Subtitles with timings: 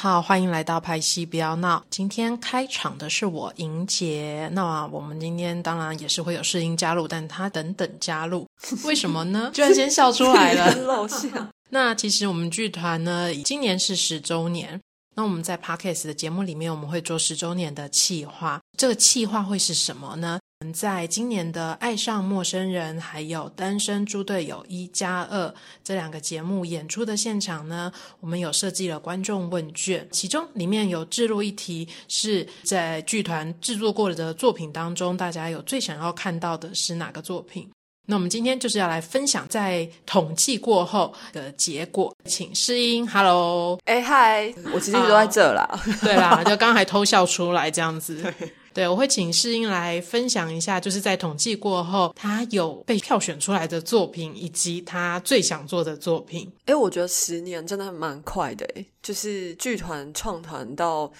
[0.00, 1.84] 好，欢迎来到拍戏不要闹。
[1.90, 8.46] 今天开场的是我莹姐，那我们今天当然也是会有试音加入，但她等等加入，
[8.86, 9.50] 为什么呢？
[9.52, 11.28] 居然先笑出来了， 露馅。
[11.70, 14.80] 那其实我们剧团呢，今年是十周年。
[15.18, 18.60] 那我们在 Podcast 的节目里面，我们会做十周年的企划。
[18.76, 20.38] 这个企划会是什么呢？
[20.72, 25.48] 在今年的《爱上陌生人》还有《单身猪队友一加二》
[25.82, 37.68] 这两个节目演出的现场呢，我们有设计了观众问卷，其中里面有置入一题，是在剧团制作过的作品当中，大家有最想要看到的是哪个作品？
[38.10, 48.32] 那我们今天就是要来分享在统计过后的结果，请诗音，Hello，哎嗨，我其实都在这啦，对啦， 就刚才偷笑出来这样子。
[48.72, 56.50] 对，我会请世英来分享一下，就是在统计过后，他有被票选出来的作品，以及他最想做的作品。
[56.64, 61.12] 哎，我觉得十年真的蛮快的，哎，就是剧团创团到，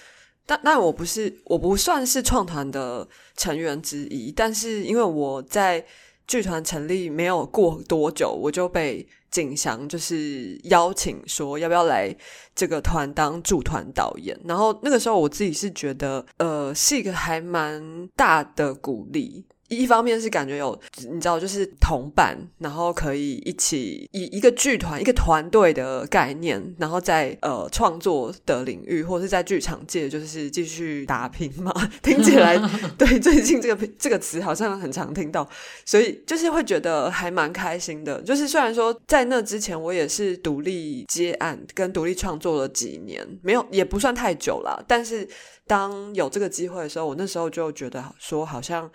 [0.47, 5.85] 但但我不是，我不算是创团的成员之一，但是因为我在
[6.29, 9.05] 剧团成立没有过多久，我就被。
[9.31, 12.11] 景祥就是邀请说要不要来
[12.55, 19.45] 这个团当驻团导演，然后那个时候我自己是觉得，呃，是一个还蛮大的鼓励。
[19.69, 20.77] 一方面是感觉有
[21.09, 31.73] 你知道，就是同伴，然后可以一起以一个剧团、一个团队的概念，然后在呃创作的领域或者是在剧场界，就是继续打拼嘛。
[32.01, 32.57] 听起来
[32.97, 35.47] 对最近这个这个词好像很常听到，
[35.85, 38.21] 所以就是会觉得还蛮开心的。
[38.23, 45.27] 就是虽然说在那之前我也是独立接案跟独立创作了几年，没有也不算太久了，但是
[45.67, 48.89] 当有这个机会的时候，我那时候就觉得说好像。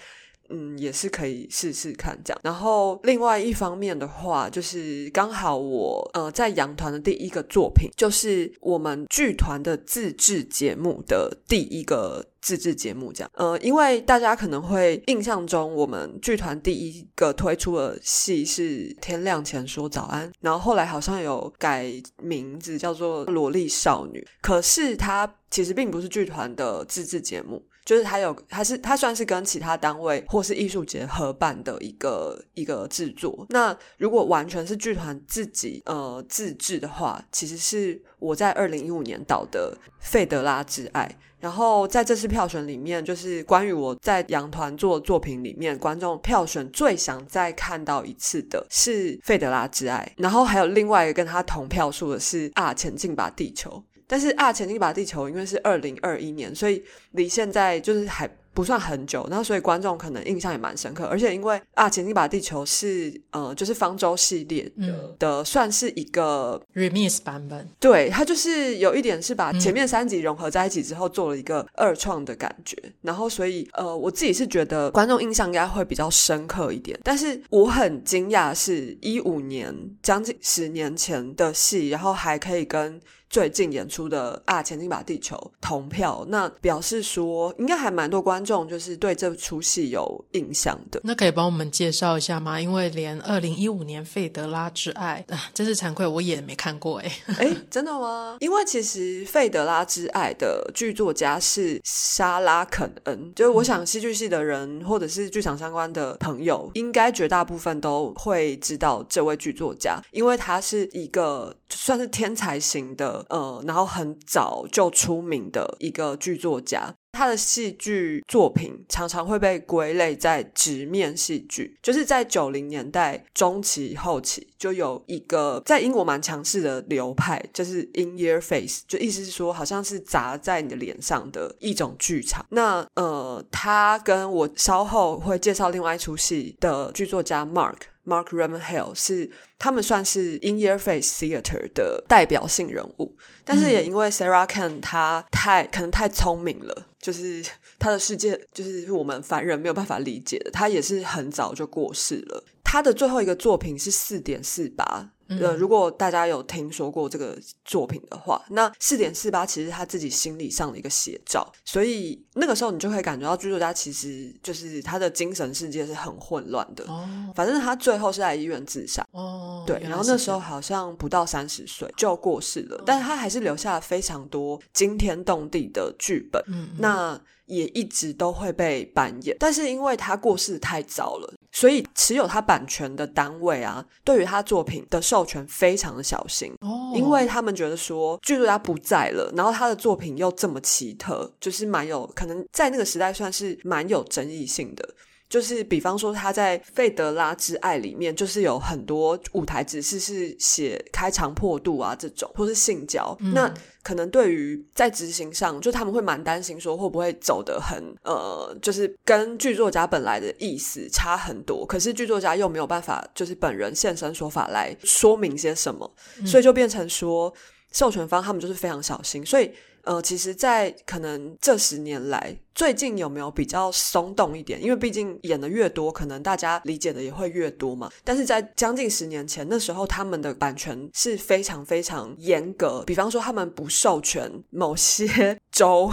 [0.54, 2.40] 嗯，也是可以试试看这样。
[2.44, 13.30] 然后另外一方面的话，就是刚好我呃在羊团的第一个作品，就是我们剧团的自制节目的第一个自制节目这样。
[13.34, 21.90] 呃，因为大家可能会印象中，我们剧团第一个推出的戏是《天亮前说早安》，然后后来好像有改
[22.22, 27.60] 名字叫做《萝莉少女》，可是它其实并不是剧团的自制节目。
[27.84, 33.46] 就是他有，他是他算是跟其他单位或是艺术节合办的一个一个制作。
[33.50, 41.06] 那如果完全是剧团自己呃自制的话，其实是我在二零一五年导的《费德拉之爱》。
[41.40, 50.10] 然后在这次票选里面，就是关于我在羊团做作品里面，观众票选最想再看到一次的是《费德拉之爱》。
[50.22, 53.70] 然后还有另外一个跟他同票数的是《啊，前进吧，地球》。
[54.14, 56.80] 但是啊，前进把地球，因为是二零二一年，所以
[57.14, 61.04] 离现在就是还不算很久，然后所以观众可能印象也蛮深刻。
[61.06, 64.70] 而且因为啊，前进把地球是呃，就是方舟系列
[65.18, 67.68] 的，算是一个 remix 版本。
[67.80, 72.76] 对，它就是有一点是把前面三集融合在一起之后，做了一个二创的感觉。
[73.02, 76.96] 然后所以呃，我自己是觉得观众印象应该会比较深刻一点。
[77.02, 83.00] 但是我很惊讶，是一五年将近十年前的戏，然后还可以跟。
[83.34, 91.00] 最近演出的啊，前进吧地球同票，那表示说应该还蛮多观众就是对这出戏有印象的。
[91.02, 92.60] 那可以帮我们介绍一下吗？
[92.60, 97.12] 因为连二零一五年《费德拉之爱》啊，真是惭愧，我也没看过哎。
[97.40, 98.36] 哎，真的吗？
[98.38, 113.24] 因为其实《费德拉之爱》的剧作家是莎拉肯恩，就是我想戏剧系的人或者是剧场相关的朋友，应该绝大部分都会知道这位剧作家，因为他是一个算是天才型的。
[113.28, 132.44] 呃，然后很早就出名的一个剧作家，他的戏剧作品常常会被归类在直面戏剧，就是在九零年代中期后期，就有一个在英国蛮强势的流派，就是 In Your Face，就意思是说，好像是砸在你的脸上的一种剧场。
[132.50, 137.74] 那呃，他跟我稍后会介绍另外一出戏的剧作家 Mark。
[138.04, 147.44] Mark ramenhill 是他们算是 In Your Face Theater 的代表性人物，但是也因为 Sarah Kane 他太可能太聪明了，就是
[147.78, 152.44] 他的世界就是我们凡人没有办法理解的，他也是很早就过世了。
[152.62, 155.10] 他的最后一个作品是四点四八。
[155.28, 166.84] 呃，如果大家有听说过这个作品的话，那四点四八其实他自己心理上的一个写照，所以那个时候你就可以感觉到剧作家其实就是他的精神世界是很混乱的。
[166.84, 169.06] 哦，反正他最后是在医院自杀。
[169.12, 176.42] 哦，对，然后那时候好像不到三十岁就过世了，但是他还是留下了非常多惊天动地的剧本。
[176.48, 177.20] 嗯，那。
[177.46, 186.52] 也一直都会被扮演，但是因为他过世太早了，所以持有他版权的单位啊，对于他作品的授授权非常的小心。
[186.60, 194.88] 哦，因为他们觉得说剧作家不在了，然后他的作品又这么奇特，就是蛮有可能在那个时代算是蛮有争议性的。
[195.28, 203.16] 就是比方说他在《费德拉之爱》里面，就是有很多舞台指示是写开肠破肚啊这种，或是性交。
[203.32, 211.66] 那可能对于在执行上，就他们会蛮担心说会不会走得很呃，就是跟剧作家本来的意思差很多。
[211.66, 215.90] 可是剧作家又没有办法，就是本人现身说法来说明些什么，
[216.24, 217.32] 所以就变成说
[217.72, 219.50] 授权方他们就是非常小心，所以。
[219.86, 224.62] 呃，其实，在可能这十年来，最近有没有比较松动一点？
[224.62, 227.90] 因为毕竟演的越多，可能大家理解的也会越多嘛。
[228.02, 235.90] 但是在将近十年前，那时候他们的版权是非常非常严格，比方说他们不授权某些 州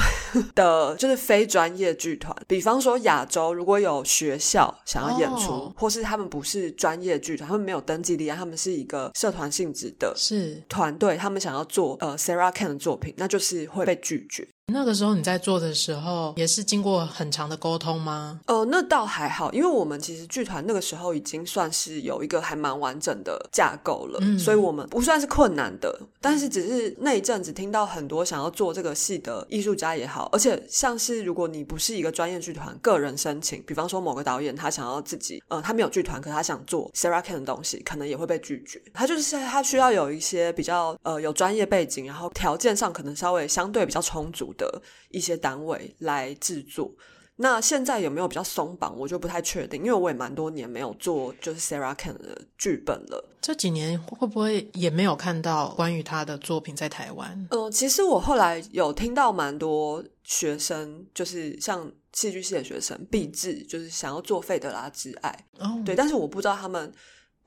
[0.56, 2.34] 的，就是非专业剧团。
[2.48, 13.81] 比方说亚洲，如果有学校想要演出，或是他们不是专业剧团，他们没有登记立案，他们是一个社团性质的，是团队，他们想要做呃 Sarah Can 的作品，那就是会。
[13.81, 14.48] 会被拒绝。
[14.71, 18.39] 那个时候你在做的时候，也是经过很长的沟通吗？
[18.45, 26.00] 呃，那倒还好，因为我们其实剧团那个时候已经算是有一个还蛮完整的架构了，所以我们不算是困难的。
[26.19, 38.81] 但是只是那一阵子听到很多想要做这个戏的艺术家也好，而且像是如果你不是一个专业剧团，个人申请，比方说某个导演他想要自己，呃，他没有剧团，可他想做 Sarah Can 的东西，可能也会被拒绝。
[38.94, 45.42] 他就是他需要有一些比较呃有专业背景，然后条件上可能稍微相对比较充足的一些。
[45.42, 46.94] 单位来制作，
[47.38, 48.96] 那现在有没有比较松绑？
[48.96, 53.28] 我就不太确定，因为我也蛮多年没有做就是 Sarah Can 的剧本了。
[53.42, 57.48] 这几年会不会也没有看到关于他的作品在台湾？
[57.50, 65.36] 嗯，其实我后来有听到蛮多学生，就是像戏剧系的学生，毕制就是想要做费德拉之爱。
[65.58, 66.94] 哦，对，但是我不知道他们。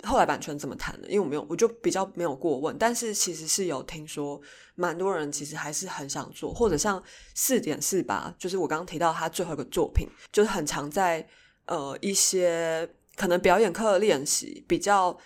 [0.04, 1.08] 后来版权怎么谈的？
[1.08, 2.76] 因为我没有，我就比较没有过问。
[2.78, 4.40] 但是其实是有听说，
[4.74, 7.02] 蛮多人其实还是很想做，或者像
[7.34, 11.26] 四点四八，就是我刚刚提到他最后一个作品，就是很常在
[11.66, 15.16] 呃一些可能表演课练习比较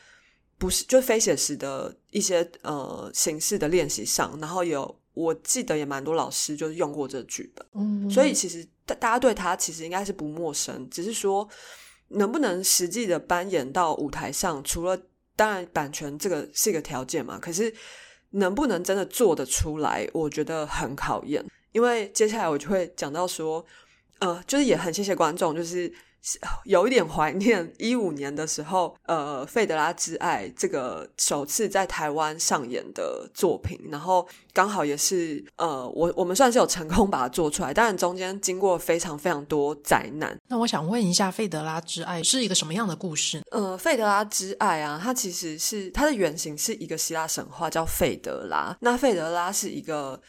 [0.56, 11.48] 不是就非写实的一些呃形式的练习上，然后有我记得也蛮多老师就是用过这剧本，嗯，所以其实大大家对他其实应该是不陌生，只是说。
[12.08, 14.62] 能不能实际的搬演到舞台上？
[14.64, 14.98] 除了
[15.36, 17.72] 当然版权这个是一个条件嘛，可是
[18.30, 20.08] 能不能真的做得出来？
[20.12, 21.44] 我觉得很考验。
[21.72, 23.64] 因为接下来我就会讲到说，
[24.18, 25.92] 呃，就是也很谢谢观众，就是。
[26.64, 40.36] 有一点怀念一五年的时候，呃，《费德拉之爱》这个首次在台湾上演的作品，然后刚好也是呃，我我们算是有成功把它做出来，当然中间经过非常非常多灾难。
[40.48, 43.40] 那我想问一下，《费德拉之爱》是一个什么样的故事？
[43.50, 48.76] 呃，《费德拉之爱》啊，它其实是它的原型是一个希腊神话，叫费德拉。
[48.80, 50.20] 那费德拉是一个。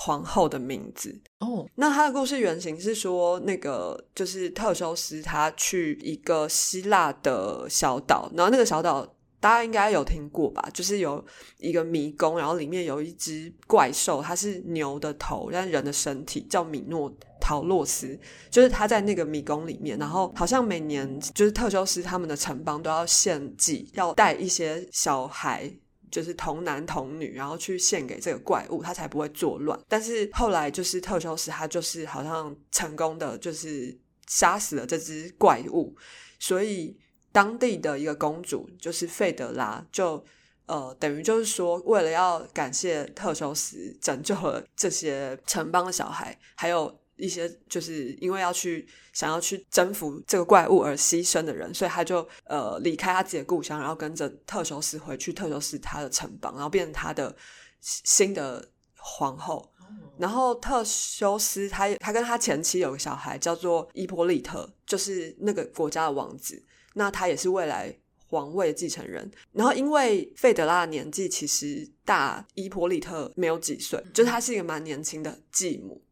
[0.00, 9.06] 皇后的名字哦，那他的故事原型是说，那个就是特修斯他去一个希腊的小岛，然后那个小岛
[9.38, 10.68] 大家应该有听过吧？
[10.74, 11.24] 就是有
[11.58, 18.18] 一个迷宫，然后里面有一只怪兽，它是牛的头，但人的身体，叫米诺陶洛斯，
[18.50, 25.72] 就是他在那个迷宫里面，然后好像每年就是特修斯他们的城邦都要献祭，要带一些小孩。
[26.10, 29.78] 就是童男童女，然后去献给这个怪物，他才不会作乱。
[29.88, 33.96] 但是后来就是特修斯，他就是好像成功的，就是
[34.26, 35.96] 杀死了这只怪物。
[36.38, 36.98] 所以
[37.32, 40.24] 当地的一个公主，就是费德拉，就
[40.66, 47.00] 呃等于就是说，为了要感谢特修斯拯救了这些城邦的小孩，还有。
[47.18, 57.36] 一些就是因为要去想要去征服这个怪物而牺牲的人，所以他就呃离开他自己的故乡，然后跟着特修斯回去特修斯他的城邦，然后变成他的
[57.80, 59.70] 新的皇后。
[60.18, 66.62] 然后特修斯他他跟他前妻有个小孩叫做伊波利特，就是那个国家的王子，
[66.94, 67.96] 那他也是未来
[68.26, 69.30] 皇位的继承人。
[69.52, 76.02] 然后因为费德拉的年纪其实大伊波利特没有几岁，就是他是一个蛮年轻的继母。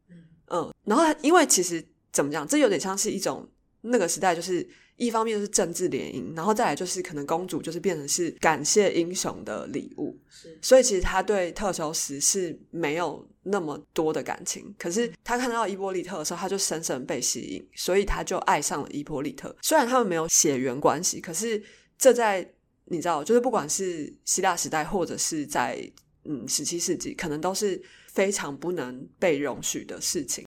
[0.48, 3.48] 嗯，然后因为其实怎么讲，这有点像是一种
[3.80, 19.54] 那个时代，就是一方面是政治联姻，然后再来就是可能公主就是变成是感谢英雄的礼物，是，所以其实他对特修斯是没有那么多的感情，可是他看到伊波利特的时候，他就深深被吸引，所以他就爱上了伊波利特。
[19.62, 21.62] 虽然他们没有血缘关系，可是
[21.98, 22.48] 这在
[22.84, 25.78] 你知道，就是不管是希腊时代或者是在
[26.24, 27.82] 嗯十七世纪，可能都是。
[28.16, 30.46] 非常不能被容许的事情，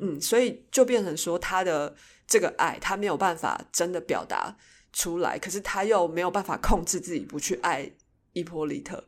[0.00, 1.94] 嗯，所以就变成说他的
[2.26, 4.56] 这个爱，他没有办法真的表达
[4.94, 7.92] 出来，可是他又没有办法控制自己不去爱
[8.32, 9.04] 伊波利特。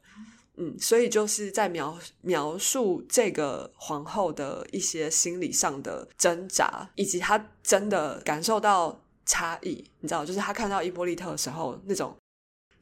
[0.56, 9.82] 嗯，所以就是在描描述这个皇后的一些心理上的挣扎，以及她真的感受到差异。
[10.00, 12.14] 你知道，就是她看到伊波利特的时候，那种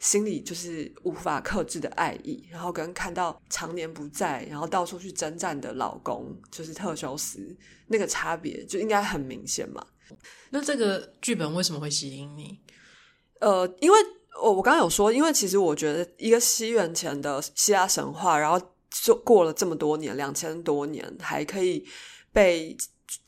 [0.02, 7.56] 心里就是无法克制的爱意，然后跟看到常年不在，然后到处去征战的老公，就是特修斯，
[7.86, 9.82] 那个差别就应该很明显嘛。
[10.50, 12.60] 那这个剧本为什么会吸引你？
[13.40, 13.98] 呃，因为。
[14.40, 18.58] 我我刚刚有说，因为其实我觉得一个西元前的希腊神话，然后
[18.90, 21.86] 就过了这么多年，两千多年还可以
[22.32, 22.74] 被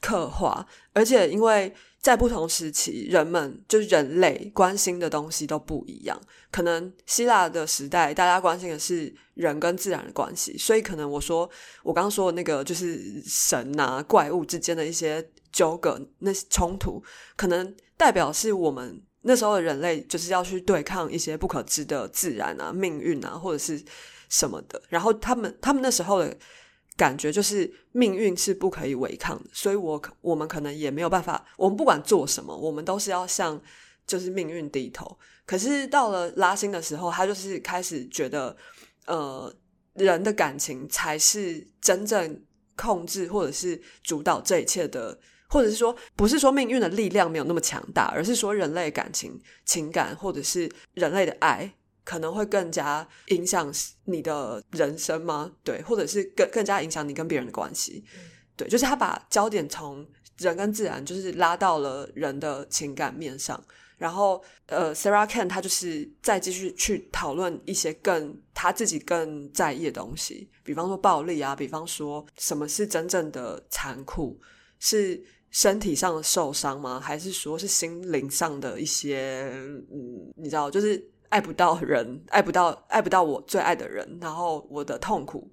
[0.01, 1.73] 刻画，而且因为
[2.05, 6.21] 在不同时期，人们就是人类关心的东西都不一样。
[6.51, 11.49] 可能希腊的时代，大家关心的是人跟自然的关系，所以可能我说
[11.83, 17.03] 我刚刚说的那个就是神啊怪物之间的一些纠葛、那些冲突，
[17.37, 19.03] 可能代表是我们。
[19.27, 23.83] 那时候的人类就是要去对抗一些不可知的自然啊、命运啊，或者是
[24.29, 24.83] 什么的。
[24.91, 26.37] 然后他们他们那时候的
[26.97, 31.45] 感觉就是命运是不可以违抗的，所以我我们可能也没有办法。
[31.57, 33.61] 我们不管做什么，我们都是要向
[34.07, 35.19] 就是命运低头。
[35.47, 38.57] 可是到了拉新的时候，他就是开始觉得，
[39.07, 39.55] 呃，
[39.95, 42.43] 人的感情才是真正
[42.77, 45.19] 控制或者是主导这一切的。
[45.47, 51.73] 或者是说，不是说命运的力量没有那么强大，而是说人类感情、情感，或者是人类的爱，
[52.05, 53.73] 可能会更加影响
[54.05, 55.51] 你的人生吗？
[55.65, 58.05] 对，或者是更更加影响你跟别人的关系？
[58.57, 60.07] 对，就是他把焦点从
[60.39, 63.63] 人跟自然，就是拉到了人的情感面上。
[63.97, 74.39] 然后，呃，Sarah Kane 他就是再继续去讨论一些更他自己更在意的东西，比方说暴力啊，比方说什么是真正的残酷
[74.79, 75.25] 是。
[75.55, 76.99] 身体上的受伤吗？
[76.99, 79.53] 还是说是心灵上的一些，
[79.89, 85.51] 嗯，你知道，就是爱不到人，爱不到，爱不到我最爱的人，然后我的痛苦，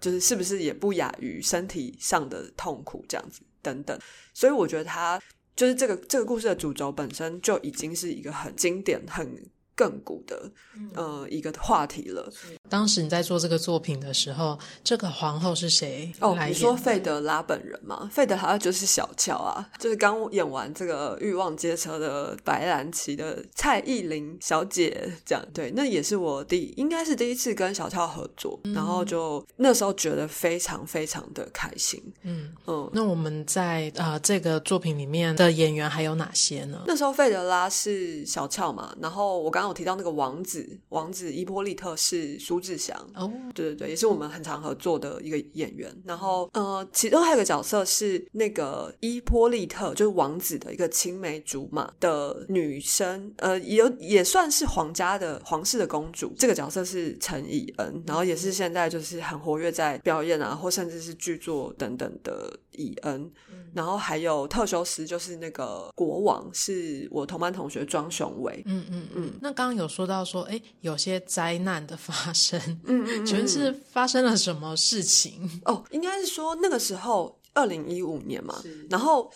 [0.00, 3.98] 就是是不是也不亚于身体上的痛苦这样子等等。
[4.32, 5.20] 所以我觉得他
[5.56, 9.50] 就是这个这个故事的主轴本身就已经是一个很经典、很。
[9.76, 10.50] 亘古的
[10.94, 12.30] 呃一个话题了。
[12.68, 16.12] 当时你在做这个作品的时候，这个皇后是谁？
[16.20, 18.08] 哦，你说费德拉本人吗？
[18.12, 25.72] 费德拉就是小乔啊，就是刚演完这个《欲望街车》的白兰奇的蔡依林小姐，这样对。
[25.72, 32.00] 那也是我第应该是第一次跟小乔合作，然后就那时候觉得非常非常的开心。
[32.22, 36.82] 嗯嗯，那我们在呃这个作品里面的演员还有哪些呢？
[36.86, 39.63] 那时候费德拉是小乔嘛，然后我刚。
[39.68, 45.94] 我提到那个王子，王子伊波利特是苏志祥哦，对对对，也是我们很常合作的一个演员。
[46.04, 56.32] 然后呃，其中还有个角色是那个伊波利特，就是王子的一个青梅竹马的女生，呃，也有也算是皇家的皇室的公主。
[56.38, 63.30] 这个角色是陈以恩，然后也是现在就是很活跃在表演啊，或甚至是剧作等等的以恩。
[63.74, 68.62] 然后还有特修斯，就是那个国王，是我同班同学庄雄伟。
[68.66, 69.52] 嗯嗯嗯，那。
[69.54, 75.48] 刚刚有说到说，哎，有些灾难的发生，嗯嗯， 请问是发生了什么事情？
[75.64, 78.62] 哦，应该是说那个时候，二零一五年嘛。
[78.90, 79.32] 然后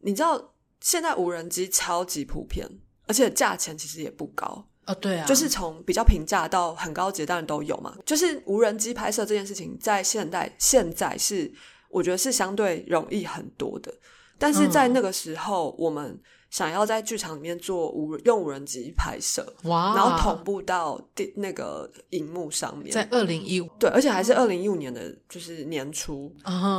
[0.00, 2.68] 你知道，现在无人机超级普遍，
[3.06, 4.94] 而且价钱其实也不高哦。
[4.96, 7.96] 对啊，就是从比较平价到很高级，当然都有嘛。
[8.04, 11.50] 就是无人机拍摄这件事情，在现代现在是
[11.90, 13.92] 我觉得是相对容易很多的，
[14.38, 16.18] 但是在那个时候，我们。
[16.50, 23.68] 想要在剧场里面做无用无人机拍摄，哇，然后同步到电那个荧幕上面，在二零一五。
[23.78, 26.34] 对，而且还是二零一五年的就是年初，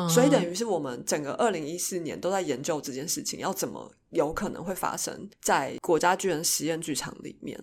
[0.09, 7.59] 所以等于是我们整个二零一四年都在研究这件事情，要怎么有可能会发生在国家巨人实验剧场里面，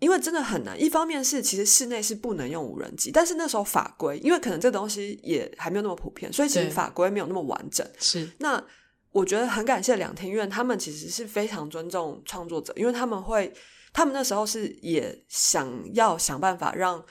[0.00, 0.80] 因为真的很难。
[0.80, 7.86] 一方面是其实室内是不能用无人机，但是那时候法规，因为可能这东西也还没有那么普遍，所以其实法规没有那么完整。
[7.98, 8.64] 是那。
[9.10, 13.52] 我觉得很感谢两厅院，他们其实是非常尊重创作者，因为他们会，
[13.90, 17.02] 他们那时候是也想要想办法让，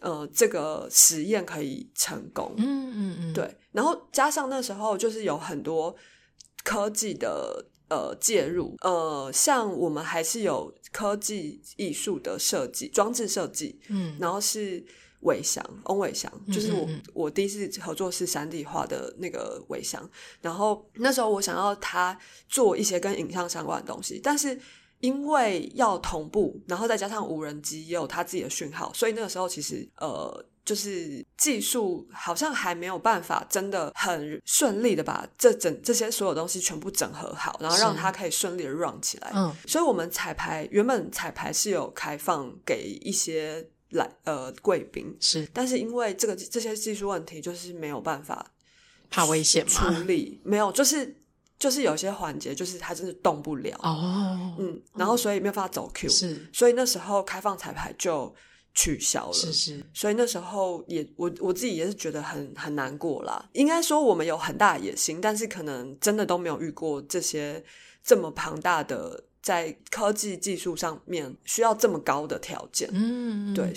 [0.00, 2.52] 呃，这个实验可以成功。
[2.58, 3.56] 嗯嗯嗯，对。
[3.70, 5.94] 然后加上那时候就是有很多
[6.64, 14.82] 科技的呃介入，呃，像我们还是有科技艺术的设计、装置设计，嗯，然后是。
[15.22, 20.08] 伟翔，翁伟翔，就是我，我第一次合作是山地画的那个伟翔。
[20.40, 22.18] 然后那时候我想要他
[22.48, 24.58] 做一些跟影像相关的东西，但是
[25.00, 39.32] 因为要同步，然后再加上无人机也有他自己的讯号，所以那个时候其实呃，就是技术好像还没有办法真的很顺利的把这整这些所有东西全部整合好，然后让它可以顺利的 run 起来。
[39.34, 43.66] 嗯，所以我们彩排原本彩排是有开放给一些。
[43.92, 48.46] 来呃贵宾，是但是因为这个这些技术问题，就是没有办法
[49.10, 50.04] 怕危险处吗？
[50.06, 51.12] 理，没有，就是
[51.58, 58.32] 就是有些环节，就是他真的动不了，哦，嗯，然后所以没有办法走 Q，是所以那时候开放彩排就
[58.74, 63.48] 取消了，是是，所以那时候也我我自己也是觉得很很难过啦。
[63.52, 67.62] 应该说我们有很大的野心，但是可能真的都没有遇过这些
[68.02, 72.88] 这么庞大的在科技技术上面需要这么高的条件。
[72.92, 73.72] 嗯，对，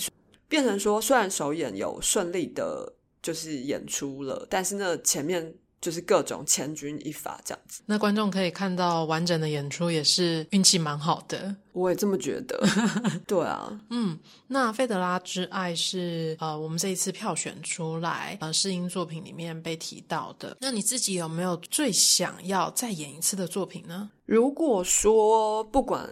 [0.48, 7.84] 变成说虽然首演有顺利的，就是演出了，但是那前面就是各种千钧一发这样子。
[7.86, 11.54] 那观众可以看到完整的演出，也是运气蛮好的。
[11.74, 12.58] 我也这么觉得。
[13.28, 20.56] 对啊，嗯，那《费德拉之爱是》呃，我们这一次票选出来呃试音作品里面被提到的。
[20.62, 24.10] 那你自己有没有最想要再演一次的作品呢？
[24.26, 26.10] 如果说不管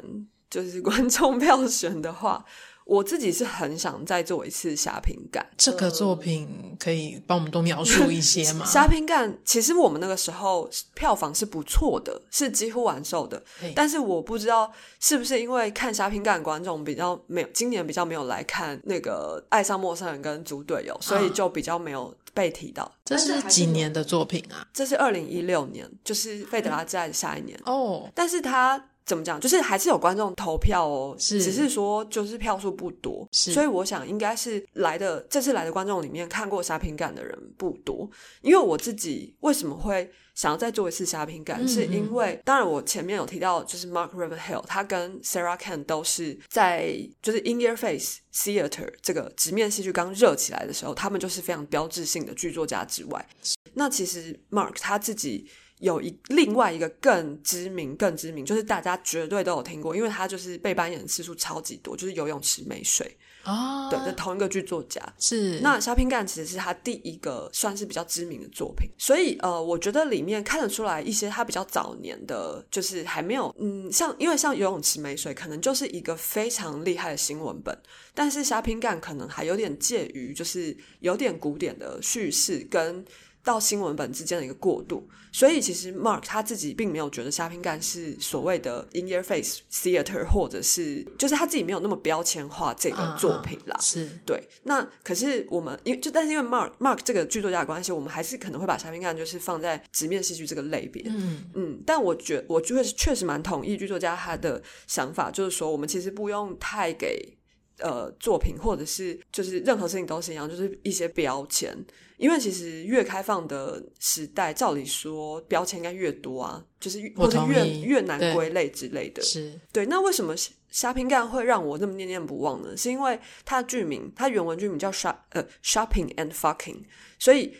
[0.50, 2.44] 就是观众票选的话，
[2.86, 5.46] 我自己是很想再做一次虾平感。
[5.58, 8.66] 这个作品可以帮我们多描述一些 吗？
[8.66, 13.42] 虾平干其实我们那个时候票房是不错的，是几乎完售的。
[13.76, 22.92] 但是我不知道是不是因为看虾平干的观众比较没有，今年比较没有来看那个《爱上陌生人》跟《猪队友》，所以就比较没有被提到。
[23.06, 24.68] 这是几年的作品啊？
[24.74, 27.60] 这是二零一六年，就是《费德拉之爱》的下一年。
[27.66, 38.10] 哦，但是他怎么讲，就是还是有观众投票哦，是只是说就是票数不多，是所以我想应该是来的这次来的观众里面看过沙平感的人不多，
[38.42, 53.28] 因为我自己为什么会想要再做一次沙平感，嗯是因为当然我前面有提到，就是 Mark Ravenhill 他跟 Sarah Kane 都是在就是 In Your Face Theater 这个直面戏剧刚热起来的时候，他们就是非常标志性的剧作家之外，
[53.74, 55.50] 那其实 Mark 他自己。
[55.82, 65.02] 有一另外一个更知名、更知名，就是大家绝对都有听过，因为他就是被扮演次数超级多，就是游泳池没水，哦，对，的同一个剧作家。
[65.18, 77.76] 是那《虾平干》其实是他第一个算是比较知名的作品，所以呃，我觉得里面看得出来一些他比较早年的，就是还没有嗯，像因为像游泳池没水，可能就是一个非常厉害的新闻本，
[78.14, 83.04] 但是《虾平干》可能还有点介于就是有点古典的叙事跟。
[83.44, 93.78] 到新闻本之间的一个过渡，所以其实 Mark 他自己并没有觉得虾平干是所谓的 in your face theater，或者是就是他自己没有那么标签化这个作品啦。
[93.80, 101.04] 是对，那可是我们因为就但是因为 Mark Mark 这个剧作家的关系，我们还是可能会把虾平干就是放在直面戏剧这个类别。
[101.08, 107.38] 嗯嗯，但我觉我就会确实蛮同意剧作家他的想法，就是说我们其实不用太给
[107.82, 111.76] 呃作品或者是就是任何事情都是一样，就是一些标签，
[112.18, 119.22] 因为其实越开放的时代，照理说标签应该越多啊，就是或者越越难归类之类的。
[119.22, 122.78] 是对，那为什么虾虾平干会让我那么念念不忘呢？
[122.78, 126.84] 是因为它的剧名，它原文剧名叫 shop 呃 shopping and fucking，
[127.20, 127.54] 所以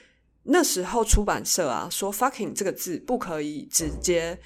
[0.44, 4.40] 那时候出版社啊说 fucking 这个字不可以直接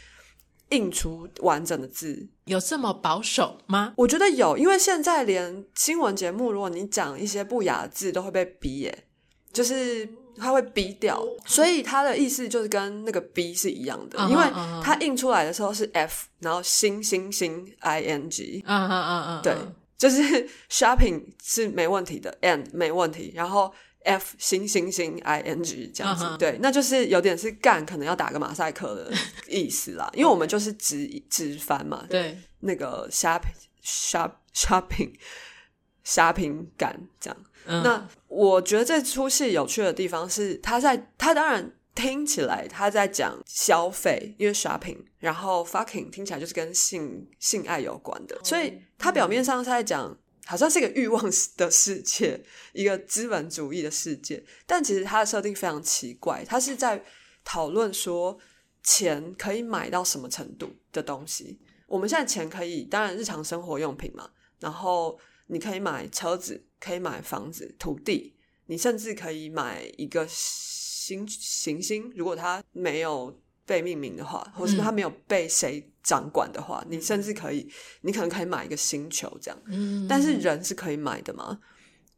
[0.69, 2.27] 印出完整的字。
[2.45, 3.93] 有这么保守吗？
[3.97, 9.07] 我觉得有，因为现在连新闻节目，如果你讲一些不雅的字，都会被逼耶，
[9.51, 14.43] 就是它会逼掉，所以它的意思就是跟那个 B 是一样的，因为
[14.83, 19.55] 它印出来的时候是 f，然后星星星 i n g，嗯嗯嗯嗯，对，
[19.97, 23.73] 就是 shopping 是没问题的，and 没问题，然后
[24.05, 29.11] f 星星星 i n g 这样子对，那就是有点是干，可能要打个马赛克的
[29.47, 35.11] 意思啦，因为我们 就是直直翻嘛，对，那个 shopping shop shopping
[36.03, 37.37] 虾平感这样。
[37.65, 37.83] 嗯。
[37.83, 50.15] 那我觉得这出戏有趣的地方是，他在他当然听起来他在讲消费，因为 shopping，然后 fucking 听起来就是跟性性爱有关的，所以他表面上是在讲。
[50.45, 51.23] 好像是一个欲望
[51.57, 52.39] 的世界，
[52.73, 57.03] 一个资本主义的世界，但其实它的设定非常奇怪，它是在
[57.43, 58.37] 讨论说
[58.83, 61.59] 钱可以买到什么程度的东西。
[61.87, 64.29] 我们现在钱可以，当然日常生活用品嘛，
[64.59, 77.67] 然后你可以买车子，可以买房子、土地，你甚至可以买一个星行星，如果它没有被命名的话，或是它没有被谁掌管的话，你甚至可以，
[78.01, 79.59] 你可能可以买一个星球这样。
[79.65, 81.59] 嗯，但是人是可以买的吗？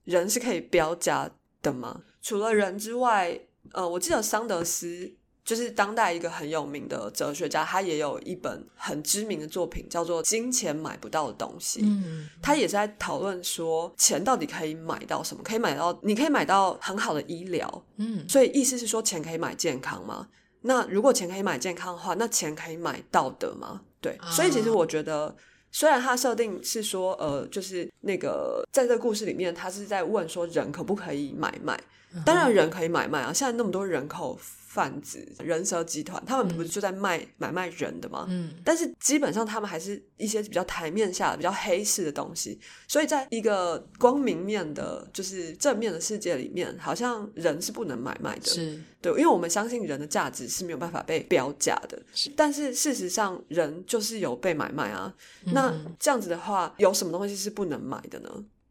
[0.03, 1.29] 人是可以标价
[1.61, 2.03] 的吗？
[2.21, 3.39] 除了人之外，
[3.71, 5.11] 呃，我记得桑德斯
[5.45, 11.81] 就是当代一个很有名的哲学家，他也有一本很知名的作品，叫做《金钱买不到的东西》。
[11.85, 15.41] 嗯他也是在讨论说，钱到底可以买到什么？
[15.43, 20.27] 可以买到，你可以买到很好的医疗，嗯所以意思是说，钱可以买健康吗？
[20.61, 23.81] 那如果钱可以买健康的话，那钱可以买道德吗？
[24.01, 25.35] 对，啊所以其实我觉得
[25.71, 31.79] 虽然他设定是说，呃，就是那个在这个故事里面，他是在问说人可不可以买卖？
[32.25, 33.33] 当然人可以买卖啊！
[33.33, 34.39] 现在那么多人口
[34.77, 38.27] 贩子、人蛇集团，他们不是就在卖买卖人的吗？
[38.29, 42.59] 嗯，但是基本上他们还是一些比较台面下的、比较黑市的东西。
[42.87, 48.45] 所以在一个光明面的，就是正面的世界里面，好像人是不能买卖的。
[48.45, 51.99] 是对，因为我们相信人的价值是没有办法被标价的。
[52.13, 55.11] 是但是事实上，人就是有被买卖啊。
[55.45, 58.29] 嗯那这样子的话，有什么东西是不能买的呢？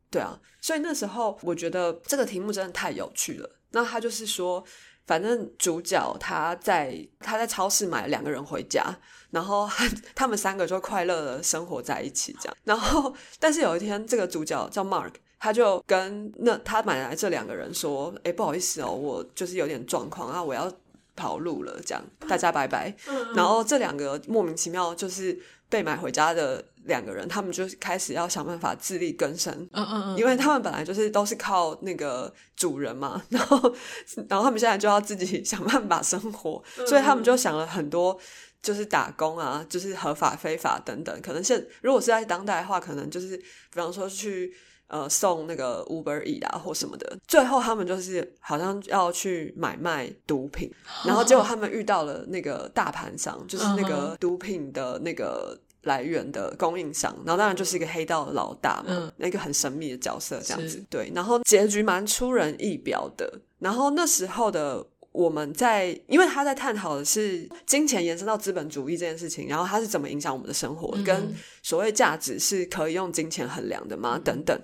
[0.09, 3.51] 对啊，所以那时候我觉得这个题目真的太有趣了。
[3.73, 4.65] 那他就是说，
[5.07, 8.85] 反正主角他在他在超市买了两个人回家，
[9.31, 12.57] 然后他他们三个就快乐的生活在一起，这样。
[12.65, 20.73] 然后，但是有一天，这个主角叫 Mark，他就跟那他买来这两个人说：“哎，不好意思哦，我就是有点状况啊，我要
[21.15, 22.95] 跑路了，这样大家拜拜。”
[23.37, 25.39] 然后这两个莫名其妙就是
[25.69, 33.57] 被买回家的两个人，他们就开始要想办法自力更生，嗯嗯嗯，因为他们本来就是都是靠那个主人嘛， 然后
[34.29, 38.19] 然后他们现在就要自己 想办法生活，所以他们就想了很多。
[38.63, 41.21] 就是打工啊，就是合法、非法等等。
[41.23, 43.45] 可能现如果是在当代的话，可能就是比
[43.75, 44.53] 方说去
[44.89, 47.17] 呃送那个 Uber E 啊或什么的。
[47.29, 50.69] 最后他们就是好像要去买卖毒品，
[51.05, 55.57] 然后结果他们遇到了那个大盘商，就是那个毒品的那个。
[55.87, 60.85] 来源的供应商，然后当然就是一个黑道的老大嘛，嗯那个很神秘的角色这样子。
[60.91, 63.41] 对，然后结局蛮出人意表的。
[63.59, 74.21] 然后那时候的我们在，因为他在探讨的是金钱延伸到资本主义这件事情，然后它是怎么影响我们的生活，嗯跟所谓价值是可以用金钱衡量的吗？
[74.23, 74.61] 等等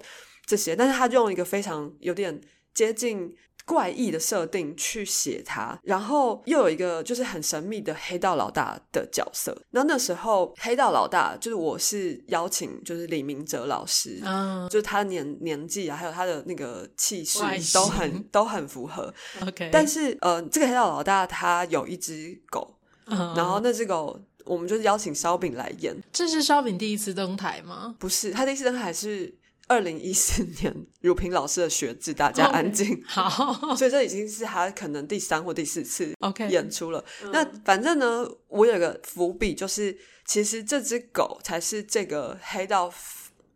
[0.47, 2.41] 这些，但是他用一个非常有点
[2.75, 3.35] 接近。
[3.67, 9.57] 怪异的设定去写它，然后又有一个就是很神秘的黑道老大的角色。
[9.71, 17.39] 然后那时候黑道老大就是我是邀请就是李明哲老师，嗯就是他的年年纪啊，还有他的那个气势
[17.73, 19.13] 都很都很符合。
[19.47, 27.95] ，OK，但是呃，这个黑道老大他有一只狗，嗯然后那只狗我们就是邀请烧饼来演，这是烧饼第一次登台吗？
[27.99, 29.33] 不是他第一次登台是
[29.73, 33.03] 二零一四年汝平老师的学制，大家安静。
[33.07, 33.25] 好
[33.75, 37.03] 所以这已经是他可能第三或第四次，OK，演出了。
[37.33, 42.93] 那反正呢，我有个伏笔，就是其实这只狗才是这个黑道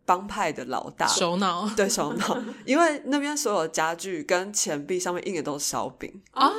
[0.05, 1.05] 帮派的老大。
[1.05, 6.51] 首脑对首脑，因为那边所有的家具跟钱币上面印的都是烧饼，啊，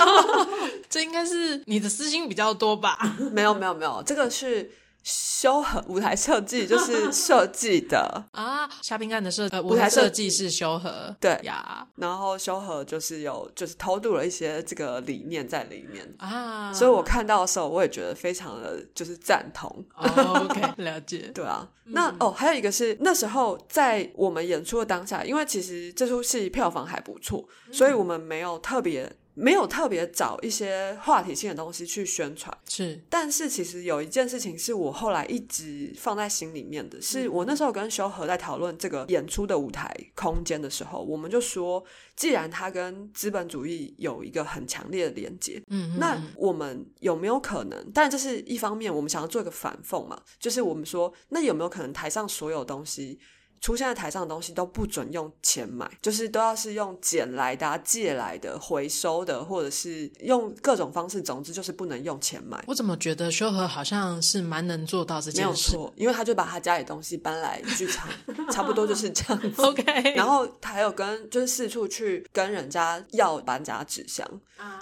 [0.90, 2.98] 这应该是你的私心比较多吧？
[3.32, 4.70] 没有没有没有，这个是
[5.08, 11.38] 修和舞台设计，就是设计的， 啊，虾饼干的设呃舞舞台设计是修和对。
[11.44, 11.86] 呀。
[11.94, 19.70] 然后修和就是有就是偷渡了一些这个理念在里面，啊，所以我看到的时候，我也觉得非常的就是赞同。
[19.94, 32.56] 哦 OK 了解，对啊，那、哦，还有一个是那时候在我们演出的当下，因为其实这出戏票房还不错，所以我们没有特别没有特别找一些话题性的东西去宣传。
[32.66, 41.84] 是但是其实有一件事情是我后来一直放在心里面的，是我那时候跟修和在讨论这个演出的舞台空间的时候，我们就说，
[42.16, 47.92] 既然它跟资本主义有一个很强烈的连接，嗯，嗯那嗯我们有没有可能？
[47.92, 53.18] 当然，这是一方面，我们想要做一个反讽嘛，就是我们说，那有没有可能台上所有东西
[53.60, 62.62] 出现在台上的东西都不准用钱买，就是都要是用捡来的、啊、借来的、回收的，或者是用各种方式，总之就是不能用钱买。
[62.66, 68.08] 我怎么觉得修和好像是蛮能做到这没有件事错，因为他就把他家里东西搬来剧场，
[68.50, 69.62] 差不多就是这样子。
[69.62, 69.82] ？OK，
[70.14, 74.28] 然后他还有跟就是四处去跟人家要搬家纸箱，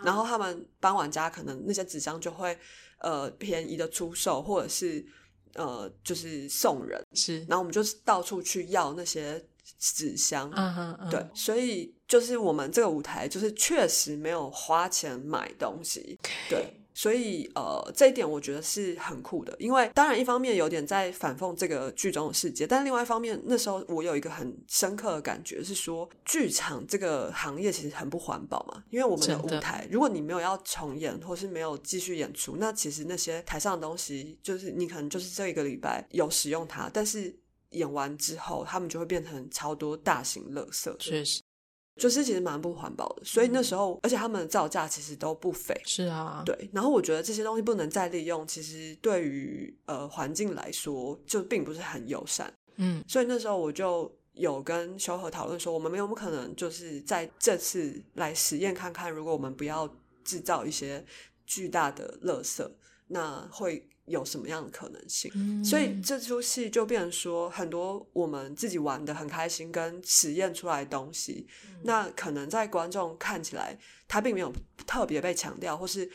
[0.05, 2.57] 然后他们搬完家，可能那些纸箱就会
[2.99, 5.05] 呃便宜的出售，或者是
[5.55, 9.45] 呃就是送人，是，然后我们就是到处去要那些
[9.79, 10.51] 纸箱。
[10.55, 37.35] 嗯哼嗯，对，所以就是我们这个舞台，就是确实没有花钱买东西，对，所以呃，这一点我觉得是很酷的，因为当然一方面有点在反讽这个剧中的世界，但另外一方面，那时候我有一个很深刻的感觉是说，剧场这个行业其实很不环保嘛，因为我们的舞台，如果你没有要重演或是没有继续演出，那其实那些台上的东西，就是你可能就是这一个礼拜有使用它，但是。
[37.75, 41.43] 演完之后，他们就会变成超多大型垃圾，确实
[41.97, 43.25] 就是其实蛮不环保的。
[43.25, 45.75] 所以那时候，而且他们的造价其实都不菲。
[45.85, 52.53] 是啊，对，然后我觉得这些东西不能再利用，其实对于呃环境来说，就并不是很友善。
[52.77, 59.89] 嗯，所以那时候我就有跟修和讨论说，我们有没有可能就是在这次来实验看看，如果我们不要
[60.25, 61.05] 制造一些
[61.47, 62.69] 巨大的垃圾，
[63.07, 65.31] 那会有什么样的可能性？
[65.35, 71.47] 嗯所以这出戏就变成说，很多我们自己玩的很开心，跟实验出来的东西，
[71.83, 74.53] 那可能在观众看起来，他并没有
[74.87, 76.11] 特别被强调，或是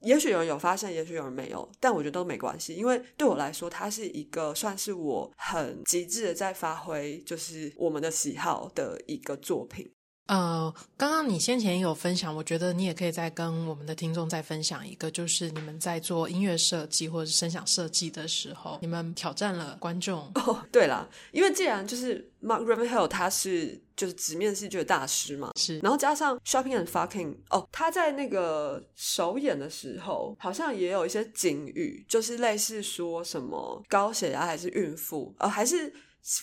[0.00, 9.92] 也许有人有发现，也许有人没有，但我觉得都没关系，因为对我来说，它是一个算是我很极致的在发挥，就是我们的喜好的一个作品。
[10.32, 20.20] 呃，刚刚你先前也有分享，我觉得你也可以再跟我们的听众再分享一个，就是你们在做音乐设计或者是声响设计的时候，你们挑战了观众。
[20.36, 35.92] 哦， 对了，因为既然就是 Mark Ravenhill 他是就是直面戏剧的大师嘛，是，然后加上 Shopping and Fucking，哦，他在那个首演的时候，好像也有一些警语，就是类似说什么高血压还是孕妇，呃，还是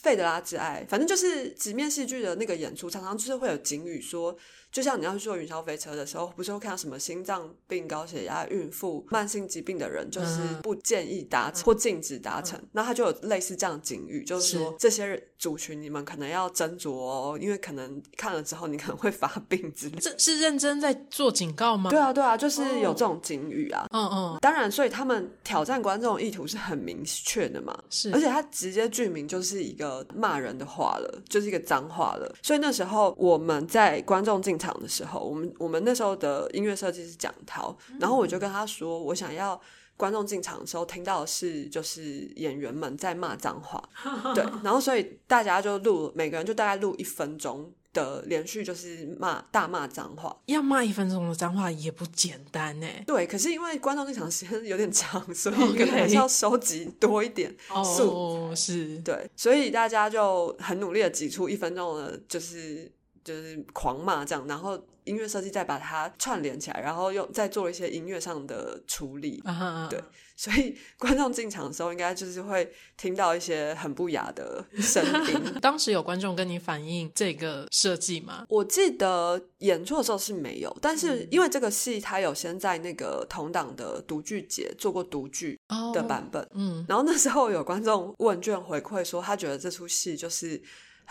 [0.02, 4.38] 费德拉之爱，反正就是纸面戏剧的那个演出，常常就是会有警语说，
[4.72, 12.60] 就像你要去坐云霄飞车的时候，不是会看到什么心脏病、高血压、孕妇、慢性疾病的人，就是嗯不建议达成或禁止达成。
[12.72, 19.98] 那他就有类似这样的警语，就是说是这些人族群你们可能要斟酌哦，因为可能看了之后你可能会发病之类。
[20.00, 21.90] 这是认真在做警告吗？
[21.90, 23.88] 对啊，对啊，就是有这种警语啊。
[23.92, 27.78] 嗯嗯，当然，所以他们挑战观众意图是很明确的嘛。
[27.90, 32.36] 是，而且他直接剧名就是一个骂人的话了，就是一个脏话了。
[32.44, 39.60] 所以那时候我们在观众进场的时候，我们我们那时候的音乐设计是蒋涛，然后我就跟他说，我想要
[39.96, 43.82] 观众进场的时候听到的是就是演员们在骂脏话，
[44.36, 47.72] 对，然后所以大家就录，每个人就大概录一分钟。
[47.92, 52.88] 的连续就是骂大骂脏话，要骂一分钟的脏话也不简单呢。
[53.08, 57.52] 对，可是因为观众进场时间有点长，所以 可能还是要收集多一点。
[57.70, 62.92] 哦，是，对，所以大家就很努力的挤出一分钟的，就是
[63.30, 69.40] 就是狂骂这样，然后音乐设计再把它串联起来，然后又再做一些音乐上的处理。
[69.46, 70.02] 啊，对
[70.36, 75.54] 所以 观众进场的时候，应该就是会听到一些很不雅的声音。
[75.62, 78.46] 当时有观众跟你反映这个设计吗？
[78.50, 90.62] 我记得演出的时候是没有，但是因为这个戏它有先在那个同档的独剧节做过独剧哦的版本，嗯，然后那时候有观众问卷回馈说，他觉得这出戏就是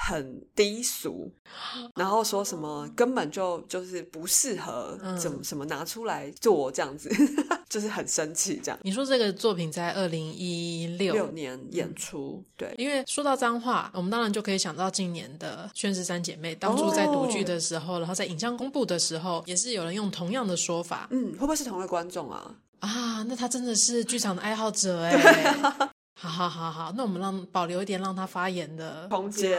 [0.01, 1.31] 很低俗，
[1.97, 7.11] 然后说什么根本就就是不适合嗯怎么什么拿出来做这样子，
[7.69, 8.79] 就是很生气这样。
[8.83, 22.55] 你说这个作品在二零一六六年演出，对，因为说到脏话，我们当然就可以想到今年的《宣誓三姐妹》，当初在读剧的时候，然后在影像公布的时候，也是有人用同样的说法嗯，会不会是同一个观众啊？
[22.79, 23.25] 啊。
[23.25, 25.91] 那他真的是剧场的爱好者 哎。
[26.21, 29.57] 好好好好，那我们让保留一点让他发言的空间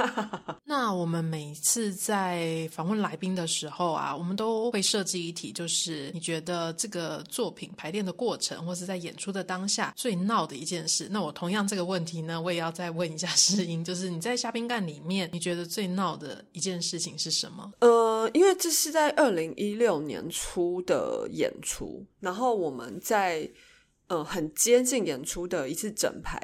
[0.64, 11.08] 那我们每次在访问来宾的时候啊，我们都会设计一题，就是你觉得这个作品排练的过程，或是在演出的当下最闹的一件事。
[11.10, 17.72] 那我同样这个问题呢，我也要再问一下诗音，就是你在虾兵干里面，你觉得最闹的一件事情是什么？
[17.80, 23.50] 呃，因为这是在二零一六年初的演出，然后我们在
[24.10, 26.38] 呃很接近演出的一次整排，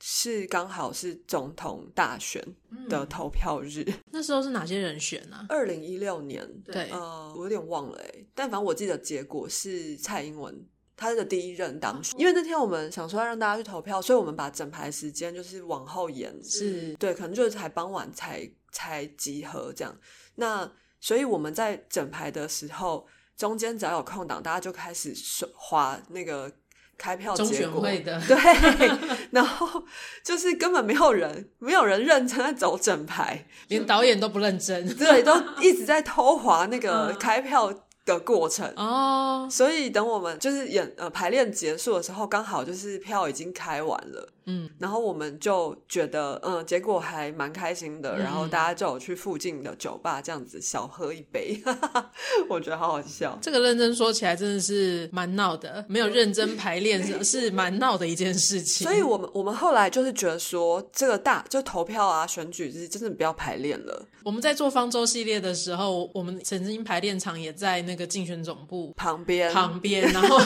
[0.00, 2.42] 是刚好是总统大选
[2.88, 3.84] 的投票日。
[4.10, 10.66] 那时候是哪些人选呢、二零一六年，对呃，我有点忘了哎，但反正我记得结果是蔡英文。
[11.00, 19.96] 他的第一任当选，因为那天我们想说要让大家去投票，所以我们把整排时间就是往后延，是对，可能就是才傍晚才才集合这样。
[20.34, 26.52] 那所以我们在整排的时候，中间只要有空档，大家就开始刷划那个
[26.98, 27.80] 开票中结果。
[27.88, 28.36] 选会的，对，
[29.30, 29.84] 然后
[30.22, 34.86] 就是根本没有人，没有人认真在走整排，连导演都不认真。
[34.96, 37.18] 对，都一直在偷划那个嗯。
[37.18, 37.72] 开票
[38.14, 38.66] 的过程。
[38.76, 39.48] 哦。
[39.50, 51.58] 所以等我们就是演呃排练结束的时候，刚好就是票已经开完了，嗯，然后我们就觉得嗯结果还蛮开心的，嗯然后大家就有去附近的酒吧这样子小喝一杯，
[52.48, 53.38] 我觉得好好笑。
[53.40, 58.86] 这个认真说起来真的是蛮闹的，没有认真排练 是是蛮闹的一件事情。
[58.86, 70.38] 所以我们我们后来就是觉得说，这个大就投票啊选举，就是真的不要排练了，我们在做方舟系列的时候，我们曾经排练场也在那个竞选总部旁边旁边，然后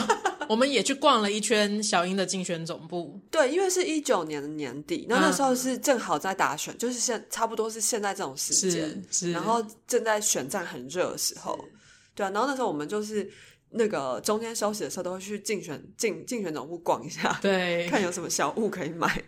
[0.49, 3.17] 我们也去逛了一圈小英的竞选总部。
[3.31, 11.57] 对，因为是一九年的年底，那那嗯时候是正好在打选，就是现差不多是现在这种时间，然后正在选战很热的时候，
[12.15, 13.29] 对啊，然后那时候我们就是
[13.75, 19.23] 那个中间休息的时候，都会去竞选竞竞选总部逛一下，对， 看有什么小物可以买，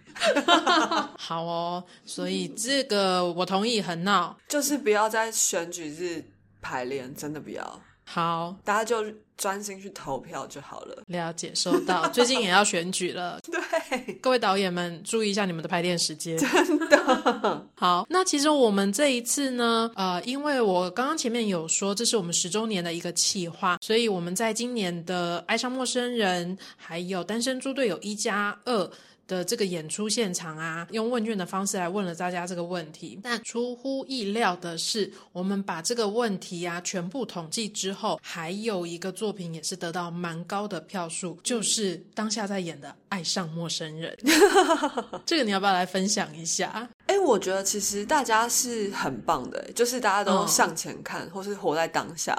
[1.17, 4.37] 好哦，所以这个我同意很闹。
[4.47, 6.23] 就是不要在选举日
[6.61, 7.81] 排练，真的不要。
[8.05, 9.03] 好，大家就
[9.35, 11.03] 专心去投票就好了。
[11.07, 12.07] 了解，收到。
[12.13, 16.37] 最近也要选举了，对，各位导演们注意一下你们的排练时间。
[16.37, 17.67] 真的。
[17.75, 28.83] 好，那其实我们这一次呢，呃，因为我刚刚前面有说这是我们十周年的一个企划，所以我们在今年的《爱上陌生人》还有《单身猪队友一加二》。
[29.27, 33.19] 的这个演出现场啊，用问卷的方式来问了大家这个问题。
[33.23, 44.15] 但出乎意料的是，我们把这个问题啊全部统计之后，还有一个作品也是得到蛮高的票数，就是当下在演的《爱上陌生人》。
[45.25, 46.87] 这个你要不要来分享一下？
[47.07, 52.35] 哎，我觉得其实大家是很棒的，就是大家都向前看，或是活在当下，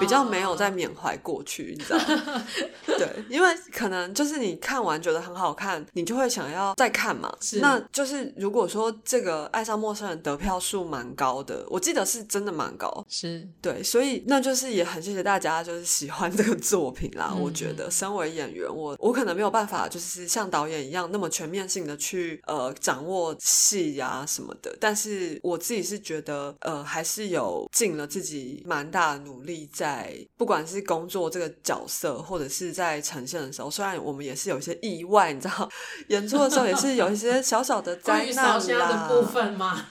[0.00, 2.46] 比较没有在缅怀过去，你知道吗？
[2.96, 7.30] 对，因为可能就是你看完觉得很好看，你就会想要再看嘛。
[7.42, 17.34] 是那就是如果说这个《爱上陌生人》得票数蛮高的，我记得是真的蛮高，是对，所以那就是也很谢谢大家，就是喜欢这个作品啦。
[17.38, 24.05] 我觉得身为演员，我我可能没有办法，就是像导演一样那么全面性的去呃掌握戏呀。
[24.05, 35.68] 啊什么的，但是我自己是觉得，呃，还是有尽了自己蛮大的努力，在不管是工作这个角色，或者是在呈现的时候，虽然我们也是有一些意外，你知道，
[36.08, 39.86] 演出的时候也是有一些小小的灾难啦部分吗？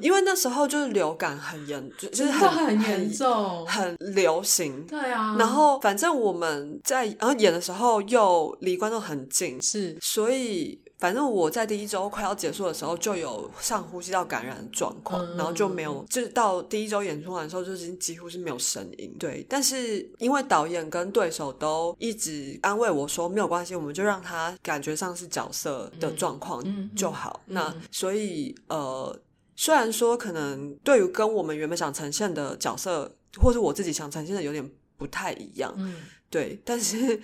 [0.00, 4.84] 因为那时候就是流感很严，就是很很严重，很流行。
[4.86, 10.78] 对啊，然后反正我们在然后演的时候又离观众很近，是，所以。
[10.98, 19.14] 反正我在第一周快要结束的时候就有上呼吸道感染的状况，然后就没有，就是到第一周演出完的时候就已经几乎是没有声音。
[19.16, 26.60] 对，但是因为导演跟对手都一直安慰我说没有关系，我们就让他感觉上是角色的状况
[26.96, 27.40] 就好。
[27.46, 29.16] 那所以呃，
[29.54, 35.94] 虽然说可能对于跟我们原本想呈现的角色，或是我自己想呈现的有点不太一样，嗯，
[36.28, 37.22] 对，但是。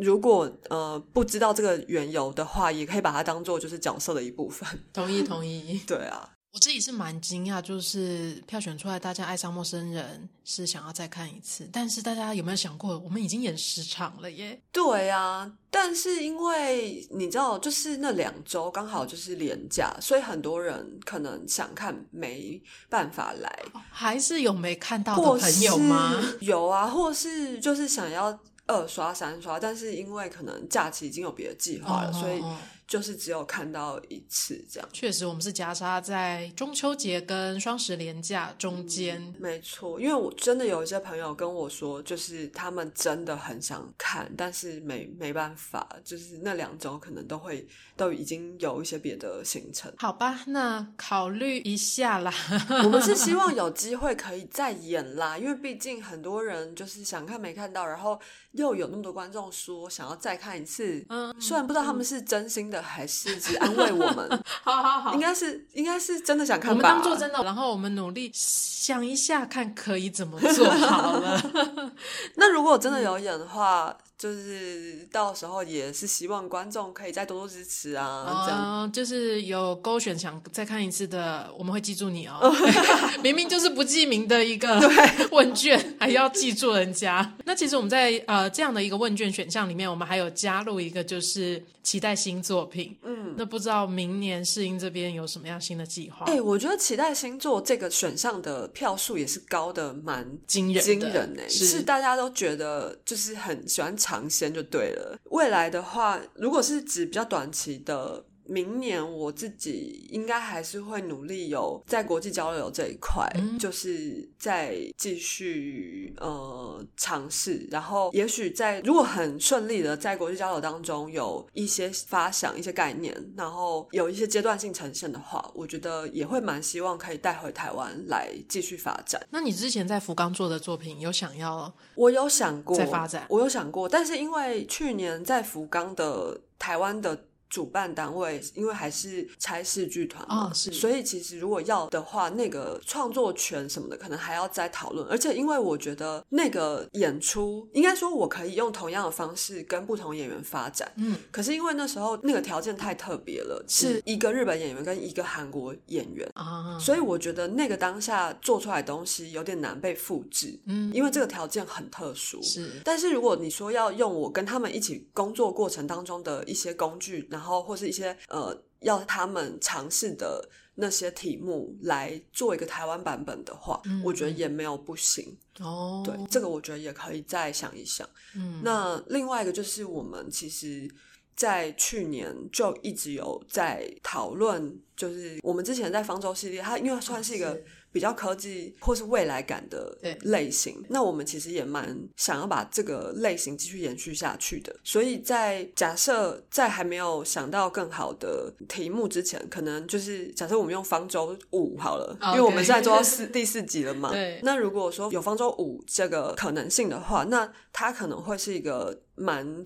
[0.00, 4.68] 如果呃不知道这个缘由的话，也可以把它当做就是角色的一部分。
[4.92, 5.80] 同意，同意。
[5.86, 11.68] 对啊，我自己是蛮惊讶，就是票选出来，大家爱上陌生人是想要再看一次。
[11.72, 14.60] 但是大家有没有想过，我们已经演十场了耶？
[14.72, 26.20] 对啊，但是因为你知道，就是那两周刚好就是连假，所以很多人可能想看没办法来，还是有没看到的朋友吗？
[26.40, 28.36] 有啊，或是就是想要。
[28.66, 32.42] 二刷三刷，但是因为可能假期已经有别的计划了，所以。
[32.86, 39.98] 就是只有看到一次这样，确实我们是夹杀在中秋节跟双十连假中间，没错。
[39.98, 47.66] 因为我真的有一些朋友跟我说，就是他们真的很想看，但是没没办法，就是那两周可能都会
[47.96, 49.90] 都已经有一些别的行程。
[49.96, 52.30] 好吧，那考虑一下啦。
[52.84, 58.20] 我们是希望 有机会可以再演啦，因为毕竟很多人就是想看没看到，然后
[58.52, 61.02] 又有那么多观众说想要再看一次。
[61.08, 62.73] 嗯，虽然不知道他们是真心。
[62.80, 71.40] 还是只安慰我们， 好好好，应该是应该是真的想看，我们当做真的，然后我们努力想一下，看可以怎么做好了。
[72.36, 73.96] 那如果真的有演的话。
[74.24, 82.50] 就是到时候也是希望观众可以再多多支持啊，这样就是有勾选想再看一次的，我们会记住你哦。
[83.22, 84.80] 明明就是不记名的一个
[85.30, 87.36] 问卷，还要记住人家。
[87.44, 92.96] 那其实我们在呃这样的一个问卷选项里面，我们还有加入一个就是期待新作品。
[93.02, 96.24] 嗯，那不知道明年试音这边有什么样新的计划？
[96.24, 103.94] 哎，我觉得期待新作这个选项的票数也是高的蛮惊人惊人哎，是大家都觉得就是很喜欢。
[104.14, 105.18] 尝鲜就对了。
[105.30, 108.24] 未来的话，如果是指比较短期的。
[108.46, 113.28] 明年我自己应该还是会努力有在国际交流这一块，
[113.58, 129.20] 就是再继续呃尝试，然后也许在如果很顺利的在国际交流当中有一些发想、一些概念，然后有一些阶段性呈现的话，我觉得也会蛮希望可以带回台湾来继续发展。
[129.30, 131.72] 那你之前在福冈做的作品有想要？
[131.94, 137.24] 我有想过在发展，我有想过，但是因为去年在福冈的台湾的。
[137.54, 145.06] 主办单位因为还是差事剧团嘛，是，所以其实如果要的话，那个创作权什么的可能还要再讨论。
[145.08, 156.28] 而且因为我觉得那个演出，应该说我可以用同样的方式跟不同演员发展，嗯，可是因为那时候那个条件太特别了，是一个日本演员跟一个韩国演员。
[156.34, 162.80] 啊，所以我觉得那个当下做出来的东西有点难被复制，嗯，因为这个条件很特殊，是。
[162.82, 175.36] 但是如果你说要用我跟他们一起工作过程当中的一些工具，然后后或是一些呃要他们尝试的那些题目来做一个台湾版本的话，我觉得也没有不行。
[175.60, 178.08] 哦，对，这个我觉得也可以再想一想。
[178.34, 180.90] 嗯，那另外一个就是我们其实。
[181.36, 187.60] 在去年就一直有在讨论，就是我们之前在方舟系列，它因为算是一个
[187.94, 194.74] 比较科技或是未来感的类型，那我们其实也蛮想要把这个类型继续延续下去的。
[194.82, 204.10] 所以在假设在还没有想到更好的题目之前，可能就是假设我们用方舟五好了，因为我们现在做到 四第四集了嘛。
[204.10, 204.40] 对。
[204.42, 209.64] 那如果说有方舟五这个可能性的话，那它可能会是一个蛮。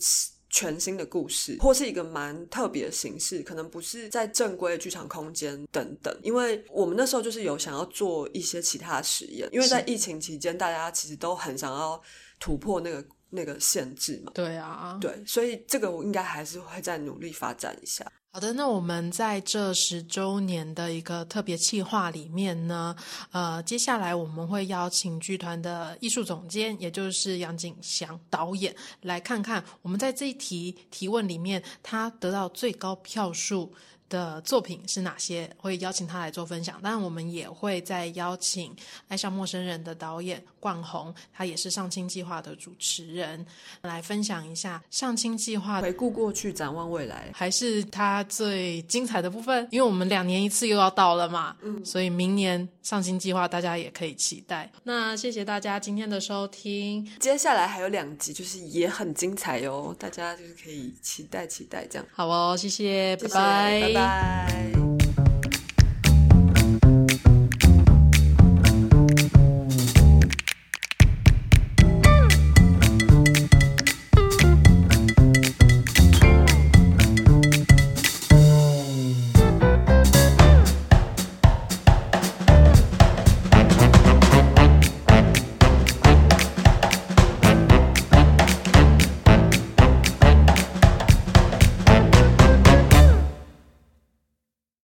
[0.51, 6.17] 全新的故事，或是一个蛮特别的形式，可能不是在正规的剧场空间等等。
[6.23, 12.01] 因为我们那时候就是有想要做一些其他的实验，因为在疫情期间，大家其实都很想要
[12.41, 14.33] 突破那个那个限制嘛。
[14.35, 18.11] 对啊，对，所以这个我应该还是会再努力发展一下。
[18.31, 22.95] 好的，那我们在这十周年的一个特别企划里面呢，
[23.33, 33.73] 呃，接下来我们会邀请剧团的艺术总监，也就是杨景祥导演，来看看我们在这一题提问里面，他得到最高票数。
[34.09, 35.49] 的作品是哪些？
[35.57, 36.81] 会邀请他来做分享。
[36.83, 38.73] 当然，我们也会再邀请
[39.09, 43.45] 《爱上陌生人》的导演冠宏，他也是上清计划的主持人，
[43.83, 49.67] 来分享一下上清计划回顾过去，展望未来，还是他最精彩的部分。
[49.71, 54.71] 因为我们两年一次又要到了嘛，嗯，所以明年上清计划大家也可以期待。
[54.85, 62.07] 那谢谢大家今天的收听，接下来还有两集，就是也很精彩哟，大家就是可以期待期待这样。
[62.13, 63.93] 好哦，谢谢，拜拜。
[63.93, 63.98] 拜。
[63.99, 64.88] Bye.